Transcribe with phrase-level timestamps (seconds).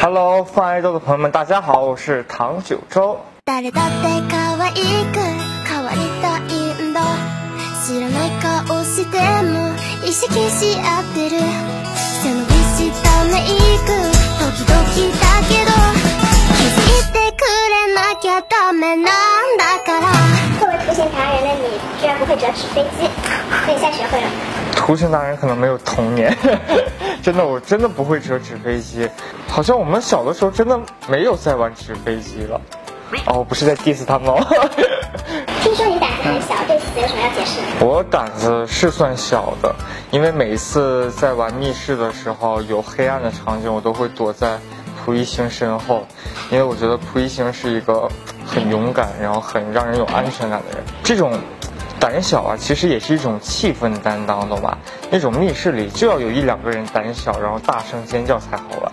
[0.00, 3.18] Hello，放爱豆的朋友们，大家好，我是唐九洲。
[3.46, 5.18] 誰だって可愛く
[5.66, 6.50] 変わりたい
[6.82, 7.00] んだ
[7.84, 11.36] 知らない顔しても意識し合ってる
[12.22, 13.46] 背伸びしたメイ
[13.84, 13.92] ク
[14.40, 14.80] 時々
[15.20, 15.68] だけど
[16.56, 19.04] 気づいてくれなきゃダメなん
[19.58, 20.08] だから
[20.58, 21.66] 作为图形达人的你，
[22.00, 23.08] 居然不会折纸飞机，
[23.66, 24.26] 那你现在学会了？
[24.89, 26.35] 图形达人可能没有童年，
[27.21, 29.07] 真的，我真的不会折纸飞机。
[29.47, 32.59] 好像我们小的时候真的没有在玩纸飞机了。
[33.27, 34.43] 哦，不是在 diss 他们哦。
[35.61, 37.85] 听说你胆子很小，对此有什么要解释的？
[37.85, 39.75] 我胆子是算小的，
[40.09, 44.57] 因为每一次在玩密室的时候，有黑暗的场景，我都会躲在
[45.05, 46.07] 蒲一星身后，
[46.49, 48.09] 因为我觉得蒲一星是一个
[48.43, 50.83] 很勇敢，然后很让人有安全感的人。
[51.03, 51.31] 这种
[51.99, 54.77] 胆小啊，其实也是一种气氛担当，懂吧？
[55.09, 58.91] 那种密室里就要有一两个人胆小，然后大声尖叫才好玩。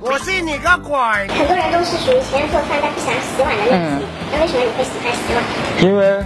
[0.00, 0.96] 我信你个鬼！
[1.28, 5.42] 很多人都是属于喜欢做饭但不喜欢洗碗的类型，那为什么你会喜欢洗碗？
[5.82, 6.24] 因为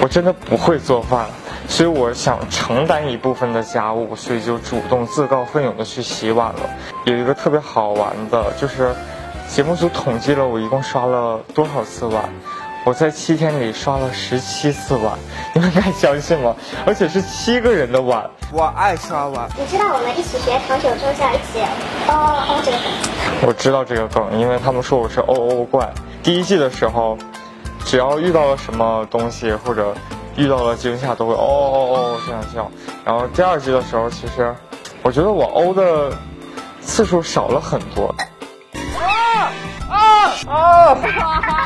[0.00, 1.26] 我真的不会做饭，
[1.68, 6.60] 所以我想承担一部分的家务，所以就主动自告奋勇的去洗碗了。
[7.04, 8.94] 有一个特别好玩的，就是
[9.48, 12.24] 节目组统计了我一共刷了多少次碗，
[12.84, 15.18] 我在七天里刷了十七次碗，
[15.54, 16.54] 你们敢相信吗？
[16.86, 18.28] 而且是七个人的碗。
[18.52, 19.48] 我爱刷碗。
[19.58, 21.62] 你知道我们一起学唐九洲就要一起
[22.06, 22.86] 哦哦这个梗。
[23.48, 25.90] 我知道这个梗，因为他们说我是哦哦怪。
[26.22, 27.16] 第一季的时候，
[27.86, 29.94] 只要遇到了什么东西或者
[30.36, 32.70] 遇到了惊吓，都会哦哦哦这样笑。
[33.02, 34.54] 然后第二季的时候，其实
[35.02, 36.14] 我觉得我哦的
[36.82, 38.14] 次数少了很多。
[40.44, 40.54] 多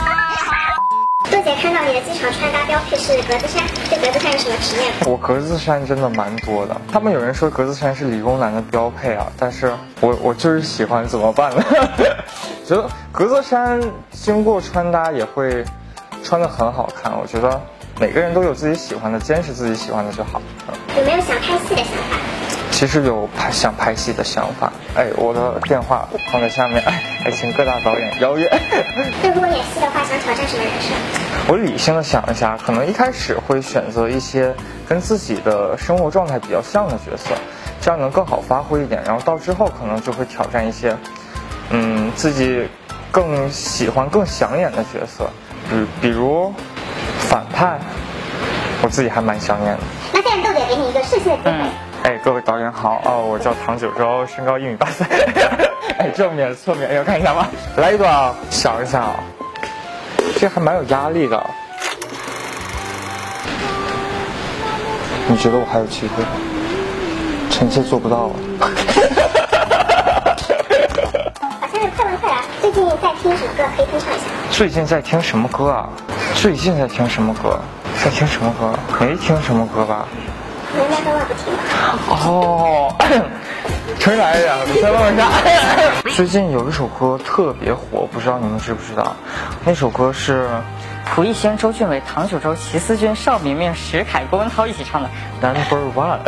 [2.99, 4.93] 是格子衫，对格子衫有什么执念？
[5.07, 11.63] 我格子衫真的蛮多的，他们有人说格子衫是理工男的标配啊，但是我我就是喜欢，怎么办呢？
[12.67, 15.65] 觉得格子衫经过穿搭也会
[16.23, 17.61] 穿的很好看，我觉得
[18.01, 20.43] 每个人都有自己喜欢的，坚持自己喜欢的就好。
[20.97, 22.19] 有没有想拍戏的想法？
[22.79, 26.81] 其实有拍想拍戏的想法，哎，我的电话放在下面，
[27.25, 28.49] 哎，请各大导演邀约。
[29.21, 30.95] 那如果演戏的话，想挑战什么人设？
[31.49, 34.55] 我理性的想一下，可能一开始会选择一些
[34.89, 37.35] 跟自己的生活状态比较像的角色，
[37.81, 39.03] 这样能更好发挥一点。
[39.05, 40.97] 然后到之后可能就会挑战一些，
[41.71, 42.69] 嗯，自己
[43.11, 45.29] 更喜欢、更想演的角色，
[45.69, 46.55] 比比如
[47.29, 47.77] 反派，
[48.83, 49.83] 我自己还蛮想演的。
[50.13, 51.88] 那现在豆姐给你一个试戏的机会。
[52.09, 55.07] 哎，各位导演好哦，我叫唐九洲，身高一米八三。
[56.01, 57.47] 哎，正面、侧面，要看一下吗？
[57.77, 59.17] 来一段啊，想一想啊，
[60.39, 61.39] 这还蛮有压力的。
[65.27, 66.25] 你觉得我还有机会？
[67.51, 68.31] 臣妾做不到啊。
[71.61, 73.65] 好像是快问快答，最近在听什么歌？
[73.77, 74.25] 可以哼唱一下。
[74.51, 75.91] 最近在听什么歌啊？
[76.35, 77.61] 最近在听什么歌？
[78.03, 78.73] 在听什么歌？
[78.99, 80.09] 没听什么歌吧？
[82.09, 82.95] 哦，
[83.99, 85.31] 重新来一遍，你再问一下。
[86.15, 89.17] 最近有一首歌特别火，不知道你们知不知道？
[89.65, 90.49] 那首歌是
[91.07, 95.09] 蒲熠星、周俊伟、唐九洲、齐思钧、邵明明、石凯、郭文涛一起唱的。
[95.41, 96.19] Number One。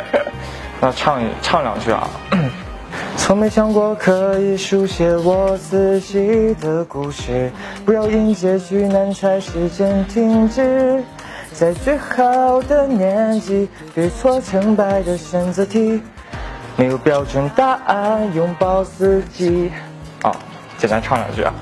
[0.80, 2.08] 那唱一唱两句啊。
[3.16, 7.52] 从没想过可以书写我自己的故事，
[7.84, 11.04] 不要因结局难猜时间停止。
[11.58, 16.00] 在最好的年纪，对错成败的选择题，
[16.76, 19.72] 没有标准答案，拥抱自己。
[20.22, 20.30] 啊，
[20.76, 21.52] 简单唱两句啊。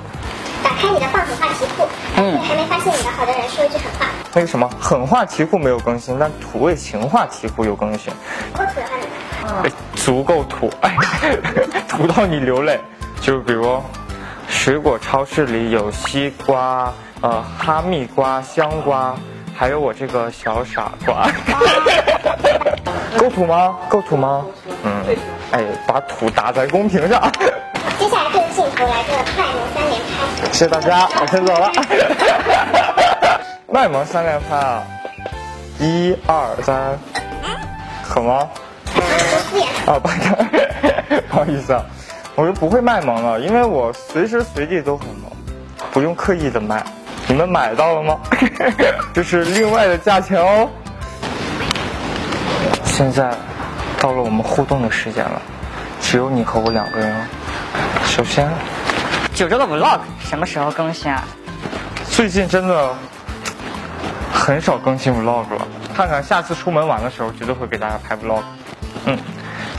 [0.63, 4.07] 打开你的放狠话题库，对还没发现你的好的人说一句狠话。
[4.35, 8.13] 那个什么狠话题库没有更新，但土味情话题库有更新。
[8.53, 9.63] 够土的话怎么办？
[9.63, 10.95] 哎，足够土，哎，
[11.89, 12.79] 土到你流泪。
[13.23, 13.81] 就比如，
[14.47, 16.93] 水果超市里有西瓜、
[17.23, 19.17] 呃哈密瓜、香瓜，
[19.57, 21.27] 还有我这个小傻瓜。
[23.17, 23.77] 够土吗？
[23.89, 24.45] 够土吗？
[24.85, 25.03] 嗯，
[25.53, 27.33] 哎，把土打在公屏上。
[27.99, 30.53] 接下来对着镜头来个卖萌三连拍。
[30.53, 31.73] 谢谢大家，我先走了。
[33.69, 34.83] 卖萌三连拍啊！
[35.79, 36.99] 一二三，
[38.07, 38.49] 可吗？
[39.87, 40.09] 啊，不好
[41.29, 41.85] 不好意思啊，
[42.35, 45.31] 我就不会卖萌了，因为我随时随地都很萌，
[45.93, 46.85] 不用刻意的卖。
[47.29, 48.19] 你们买到了吗？
[49.13, 50.69] 这是另外的价钱哦。
[52.85, 53.31] 现在
[54.01, 55.43] 到了我们互动的时间了，
[56.01, 57.27] 只有你和我两个人了。
[58.05, 58.49] 首先，
[59.35, 61.25] 九州的 vlog 什么时候更新啊？
[62.11, 62.95] 最近真的
[64.33, 68.43] 很少更新 vlog 了，看看下次出门玩的时候，绝对会给大家拍 vlog。
[69.05, 69.19] 嗯，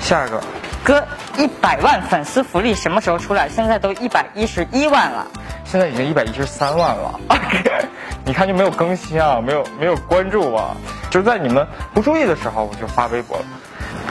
[0.02, 0.40] 下一个，
[0.88, 1.06] 哥，
[1.38, 3.50] 一百万粉丝福利什么时候出来？
[3.50, 5.28] 现在都一百一十一万了。
[5.66, 7.20] 现在已经一百一十三万了，
[8.24, 10.78] 你看就没有更新啊，没有没有关注啊，
[11.10, 13.44] 就在你们不注意的时候我就发微博了。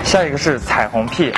[0.05, 1.32] 下一个是彩虹屁，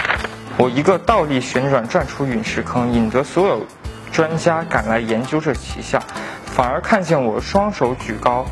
[0.56, 3.64] 我一个倒立旋转转出陨石坑，引得所有
[4.10, 6.02] 专家赶来研究这奇象，
[6.46, 8.44] 反而看见我双手举高，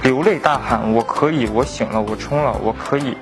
[0.00, 3.14] 流泪大喊：“我可以，我醒了，我冲了，我可以。”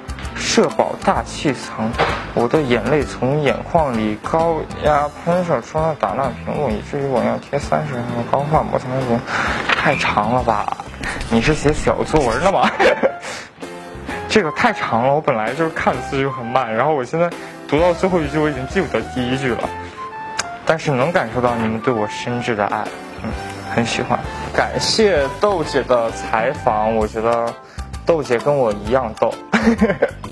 [0.54, 1.90] 社保大气层，
[2.32, 9.18] 我的眼泪从眼眶里高压喷射出了打烂屏幕，以至于我要贴三十行高画膜才能读。
[9.66, 10.76] 太长了吧？
[11.28, 12.70] 你是写小作文的吗？
[14.30, 17.28] 这个太长了，我本来就是看字就很慢，然后我现在
[17.66, 19.68] 读到最后一句，我已经记不得第一句了。
[20.64, 22.84] 但是能感受到你们对我深挚的爱，
[23.24, 23.30] 嗯，
[23.74, 24.20] 很喜欢。
[24.54, 27.52] 感谢豆姐的采访，我觉得
[28.06, 29.34] 豆姐跟我一样逗。